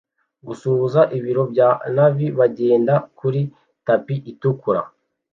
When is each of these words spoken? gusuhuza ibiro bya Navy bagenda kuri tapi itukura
gusuhuza 0.47 1.01
ibiro 1.17 1.43
bya 1.51 1.69
Navy 1.95 2.27
bagenda 2.39 2.93
kuri 3.17 3.41
tapi 3.87 4.15
itukura 4.31 4.81